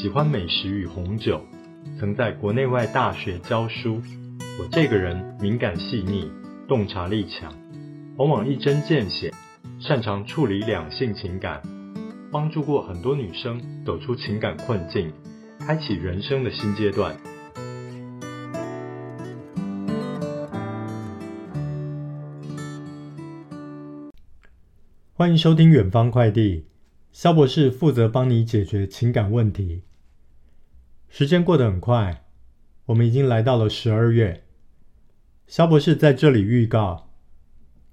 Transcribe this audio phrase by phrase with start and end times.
[0.00, 1.44] 喜欢美食与红酒，
[1.98, 4.00] 曾在国内外大学教书。
[4.58, 6.26] 我这个人敏感细腻，
[6.66, 7.52] 洞察力强，
[8.16, 9.30] 往往一针见血，
[9.78, 11.60] 擅长处理两性情感，
[12.32, 15.12] 帮助过很多女生走出情感困境，
[15.58, 17.14] 开启人生的新阶段。
[25.12, 26.64] 欢迎收听远方快递。
[27.12, 29.82] 肖博士负责帮你解决情感问题。
[31.10, 32.24] 时间过得很快，
[32.86, 34.44] 我们已经来到了十二月。
[35.48, 37.10] 肖博士在这里预告，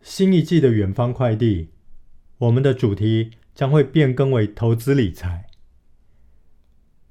[0.00, 1.68] 新一季的远方快递，
[2.38, 5.50] 我们的主题将会变更为投资理财。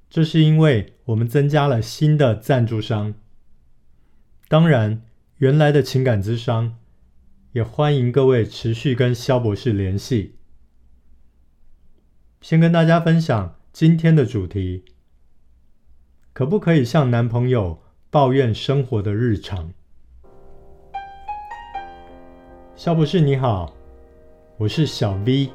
[0.09, 3.13] 这是因为我们增加了新的赞助商。
[4.47, 5.03] 当然，
[5.37, 6.79] 原来的情感咨商
[7.51, 10.35] 也欢迎各位持续跟肖博士联系。
[12.41, 14.83] 先跟大家分享今天的主题：
[16.41, 17.77] 可不可以向男朋友
[18.09, 19.69] 抱怨生活的日常？
[22.75, 23.71] 肖博士你好，
[24.57, 25.51] 我是小 V。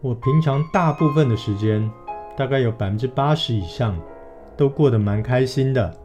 [0.00, 1.88] 我平常大部分的时间，
[2.36, 3.96] 大概有百分之八十以上，
[4.56, 5.96] 都过得蛮开心的，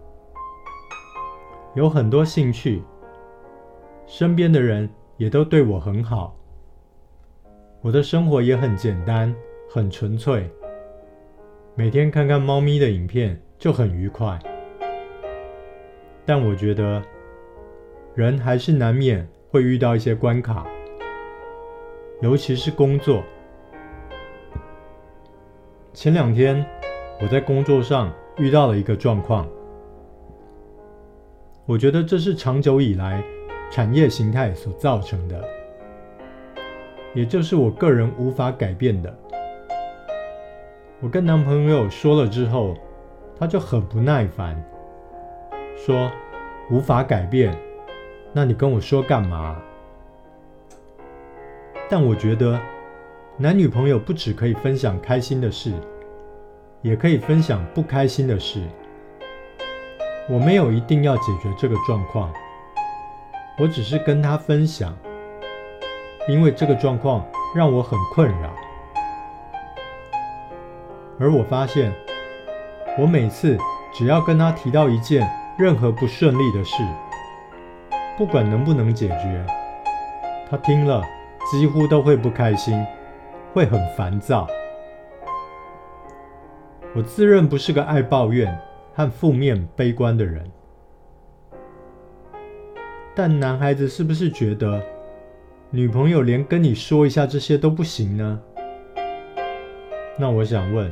[1.74, 2.84] 有很多兴趣，
[4.06, 6.38] 身边的人也都对我很好。
[7.82, 9.36] 我的生活也很简单，
[9.72, 10.48] 很纯粹。
[11.76, 14.38] 每天看看猫咪的影片就很愉快。
[16.26, 17.02] 但我觉得，
[18.14, 20.68] 人还是难免会遇到一些关卡，
[22.22, 23.24] 尤其是工作。
[25.94, 26.66] 前两天，
[27.22, 29.48] 我在工作上遇到了一个状况，
[31.66, 33.24] 我觉得这是长久以来
[33.72, 35.44] 产业形态所造成的。
[37.16, 39.18] 也就是我个人无法改变的。
[41.02, 42.76] 我跟男朋友说了之后，
[43.40, 44.62] 他就很不耐烦，
[45.78, 46.12] 说
[46.70, 47.58] 无法改变，
[48.34, 49.56] 那你跟我说干嘛？
[51.90, 52.60] 但我觉得
[53.38, 55.72] 男女朋友不只可以分享开心的事，
[56.82, 58.62] 也可以分享不开心的事。
[60.28, 62.30] 我没有一定要解决这个状况，
[63.58, 64.94] 我只是跟他分享。
[66.28, 68.54] 因为这个状况让我很困扰，
[71.20, 71.92] 而我发现，
[72.98, 73.58] 我每次
[73.94, 76.82] 只要跟他提到一件任何不顺利的事，
[78.18, 79.46] 不管能不能解决，
[80.50, 81.04] 他听了
[81.52, 82.86] 几乎都会不开心，
[83.54, 84.48] 会很烦躁。
[86.96, 88.58] 我自认不是个爱抱怨
[88.94, 90.50] 和负面悲观的人，
[93.14, 94.82] 但男孩子是不是觉得，
[95.70, 98.40] 女朋友连跟你说一下这些都不行呢？
[100.18, 100.92] 那我想问，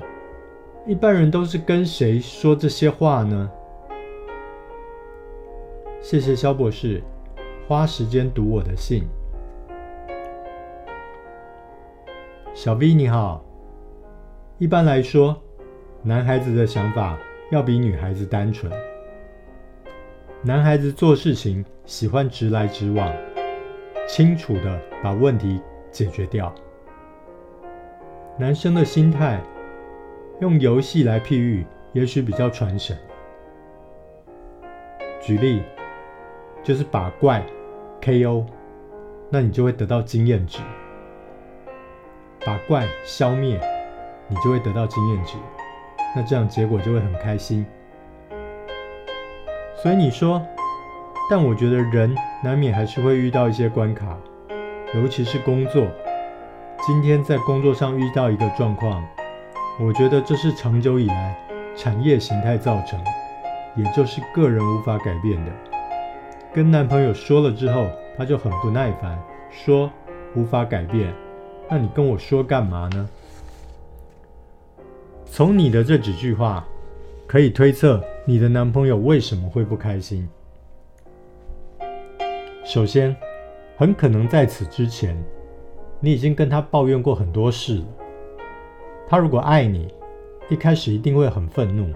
[0.87, 3.51] 一般人都是跟谁说这些话呢？
[6.01, 7.03] 谢谢肖博士
[7.67, 9.03] 花时间读我的信。
[12.53, 13.43] 小 V 你好，
[14.59, 15.35] 一般来说，
[16.03, 17.19] 男孩子的想法
[17.51, 18.71] 要比女孩子单纯。
[20.41, 23.13] 男孩子做事情喜欢直来直往。
[24.07, 25.59] 清楚的把问题
[25.91, 26.55] 解决掉。
[28.39, 29.41] 男生的心态，
[30.39, 32.97] 用游戏来譬喻，也许比较传神。
[35.19, 35.63] 举例，
[36.63, 37.43] 就是把怪
[38.01, 38.45] KO，
[39.29, 40.61] 那你就会得到经验值；
[42.45, 43.59] 把怪消灭，
[44.27, 45.35] 你就会得到经验值。
[46.15, 47.65] 那这样结果就会很开心。
[49.75, 50.41] 所以你说。
[51.29, 54.17] 但我觉得人难免还是会遇到一些关卡，
[54.95, 55.85] 尤其是工作。
[56.85, 59.05] 今天在工作上遇到一个状况，
[59.79, 61.37] 我觉得这是长久以来
[61.75, 62.99] 产业形态造成，
[63.75, 65.51] 也就是个人无法改变的。
[66.51, 67.87] 跟男朋友说了之后，
[68.17, 69.21] 他就很不耐烦，
[69.51, 69.91] 说
[70.35, 71.13] 无法改变，
[71.69, 73.07] 那你跟我说干嘛呢？
[75.27, 76.65] 从你的这几句话，
[77.27, 80.27] 可以推测你的男朋友为什么会不开心。
[82.65, 83.15] 首先，
[83.77, 85.15] 很可能在此之前，
[85.99, 87.85] 你已经跟他抱怨过很多事了。
[89.09, 89.87] 他如果爱你，
[90.49, 91.93] 一开始一定会很愤怒，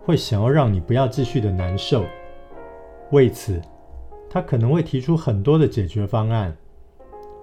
[0.00, 2.04] 会想要让你不要继续的难受。
[3.10, 3.60] 为此，
[4.28, 6.54] 他可能会提出很多的解决方案，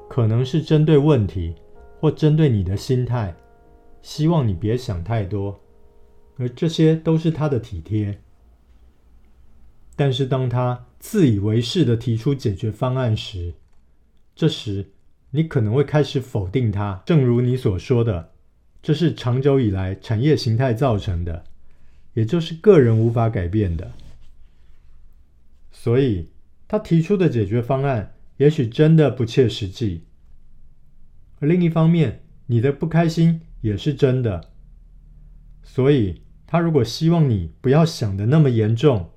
[0.08, 1.56] 可能是针对问题，
[2.00, 3.36] 或针对你的心态，
[4.04, 5.60] 希望你别想太多，
[6.38, 8.20] 而这些都是他的体贴。
[9.96, 13.54] 但是当他自以为是的提出解决方案时，
[14.36, 14.92] 这时
[15.32, 17.02] 你可能会开始否定他。
[17.06, 18.33] 正如你所说的，
[18.84, 21.46] 这是长久以来产业形态造成的，
[22.14, 23.94] 也就是个人无法改变的。
[25.72, 26.30] 所以，
[26.68, 30.04] 他提出的解决方案也许真的不切实际。
[31.40, 34.50] 另一方面，你的不开心也是真的。
[35.64, 39.12] 所以，他如果希望你不要想的那么严重，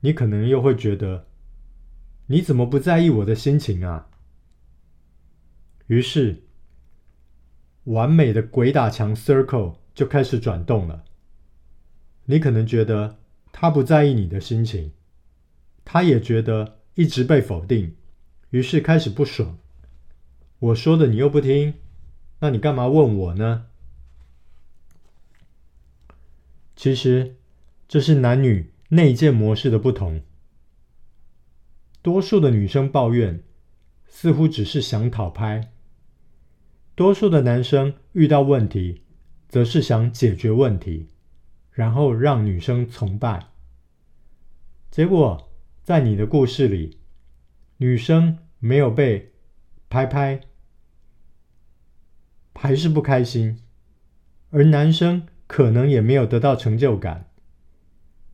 [0.00, 1.26] 你可能又会觉得，
[2.26, 4.08] 你怎么不在意我的心情啊？
[5.88, 6.44] 于是，
[7.84, 11.04] 完美的鬼打墙 circle 就开始转动了。
[12.26, 13.18] 你可能觉得
[13.50, 14.92] 他不在意你的心情。
[15.84, 17.96] 他也觉得一直被否定，
[18.50, 19.58] 于是开始不爽。
[20.60, 21.74] 我说的你又不听，
[22.38, 23.66] 那你干嘛问我呢？
[26.76, 27.36] 其实
[27.88, 30.22] 这是男女内建模式的不同。
[32.00, 33.42] 多数的女生抱怨，
[34.06, 35.68] 似乎只是想讨拍；
[36.94, 39.02] 多数的男生遇到问题，
[39.48, 41.08] 则是想解决问题，
[41.70, 43.48] 然后让女生崇拜。
[44.90, 45.48] 结果。
[45.84, 47.00] 在你的故事里，
[47.78, 49.32] 女生没有被
[49.90, 50.40] 拍拍，
[52.54, 53.58] 还是不开心，
[54.50, 57.28] 而男生可能也没有得到成就感。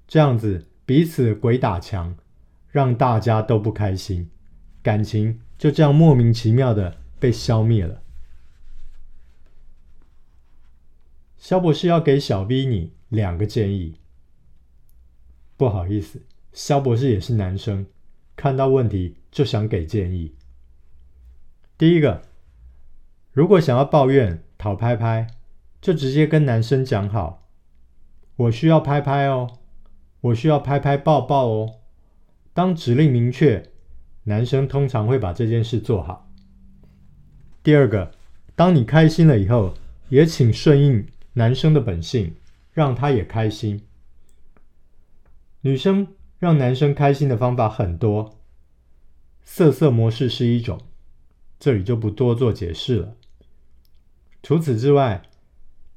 [0.07, 2.15] 这样子彼此鬼打墙，
[2.69, 4.29] 让大家都不开心，
[4.83, 8.03] 感情就这样莫名其妙的被消灭了。
[11.39, 13.95] 肖博士要给小 V 你两个建议，
[15.57, 16.21] 不好意思。
[16.53, 17.87] 肖博士也是男生，
[18.35, 20.35] 看到问题就想给建议。
[21.79, 22.23] 第一个，
[23.33, 25.29] 如果想要抱怨、讨拍拍，
[25.81, 27.47] 就直接跟男生讲好
[28.35, 29.49] ：“我需要拍拍哦，
[30.21, 31.77] 我需要拍拍抱抱哦。”
[32.53, 33.71] 当指令明确，
[34.25, 36.29] 男生通常会把这件事做好。
[37.63, 38.11] 第二个，
[38.57, 39.75] 当你开心了以后，
[40.09, 41.07] 也请顺应
[41.39, 42.35] 男生的本性，
[42.73, 43.81] 让他也开心。
[45.63, 46.07] 女生。
[46.41, 48.39] 让男生开心的方法很多，
[49.43, 50.81] 色色模式是一种，
[51.59, 53.17] 这里就不多做解释了。
[54.41, 55.21] 除此之外，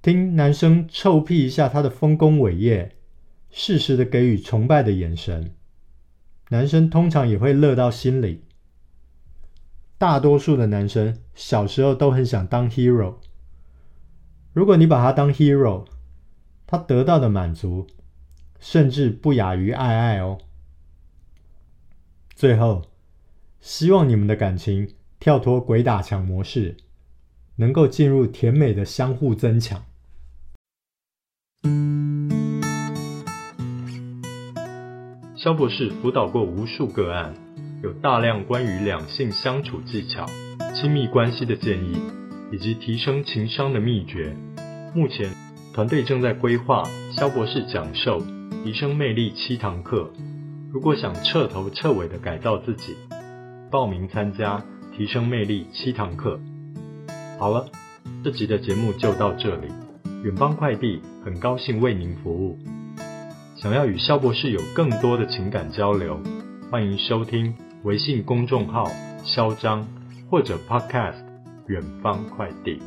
[0.02, 2.96] 听男生臭屁一下他的丰功伟业，
[3.52, 5.54] 适时的给予崇拜的眼神，
[6.50, 8.44] 男生通常也会乐到心里。
[10.00, 13.18] 大多数的男生小时候都很想当 hero，
[14.54, 15.86] 如果你把他当 hero，
[16.68, 17.88] 他得到的满足。
[18.64, 20.38] 甚至不亚于爱爱哦。
[22.36, 22.84] 最后，
[23.60, 26.78] 希望你们的感情跳脱鬼打墙模式，
[27.56, 29.84] 能够进入甜美的相互增强。
[35.36, 37.34] 肖博士辅导过无数个案，
[37.82, 40.28] 有大量关于两性相处技巧、
[40.76, 42.00] 亲密关系的建议，
[42.52, 44.36] 以及提升情商的秘诀。
[44.94, 45.34] 目前，
[45.74, 46.84] 团队正在规划
[47.16, 48.22] 肖博士讲授。
[48.64, 50.08] 提升魅力七堂课，
[50.72, 52.96] 如果想彻头彻尾的改造自己，
[53.72, 54.64] 报名参加
[54.96, 56.40] 提升魅力七堂课。
[57.40, 57.66] 好了，
[58.24, 59.68] 这集的节目就到这里。
[60.24, 62.60] 远方快递很高兴为您服务。
[63.56, 66.22] 想要与肖博士有更多的情感交流，
[66.70, 68.88] 欢迎收听微信公众号
[69.26, 69.88] “萧张”
[70.30, 71.24] 或者 Podcast“
[71.72, 72.82] 远方快递”。